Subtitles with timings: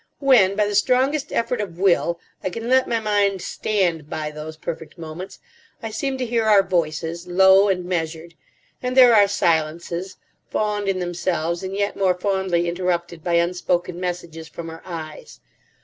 [0.17, 4.57] When, by the strongest effort of will, I can let my mind stand by those
[4.57, 5.37] perfect moments,
[5.83, 8.33] I seem to hear our voices, low and measured.
[8.81, 10.17] And there are silences,
[10.49, 15.39] fond in themselves and yet more fondly interrupted by unspoken messages from our eyes.